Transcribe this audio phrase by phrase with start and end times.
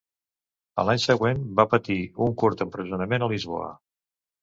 [0.83, 1.99] A l'any següent va patir
[2.29, 3.73] un curt empresonament a Lisboa.